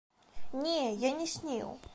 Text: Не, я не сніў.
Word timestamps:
Не, 0.63 0.79
я 1.07 1.11
не 1.21 1.27
сніў. 1.37 1.69